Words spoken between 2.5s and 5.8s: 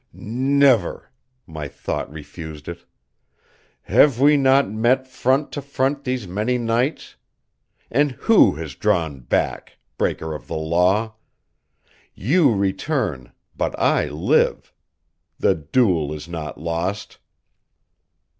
It. "Have we not met front to